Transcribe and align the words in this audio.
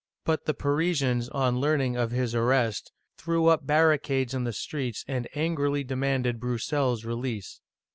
But 0.25 0.45
the 0.45 0.55
Parisians, 0.55 1.29
on 1.29 1.59
learning 1.59 1.95
of 1.95 2.09
his 2.09 2.33
arrest, 2.33 2.91
threw 3.19 3.45
up 3.49 3.67
barricades 3.67 4.33
in 4.33 4.45
the 4.45 4.51
streets 4.51 5.05
and 5.07 5.27
angrily 5.35 5.83
demanded 5.83 6.39
Brous 6.39 6.63
sel's 6.63 7.05
release. 7.05 7.61